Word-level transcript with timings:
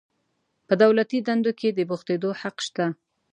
په 0.67 0.73
دولتي 0.83 1.17
دندو 1.27 1.51
کې 1.59 1.69
د 1.73 1.79
بوختیدو 1.89 2.29
حق 2.41 2.57
شته. 2.65 2.85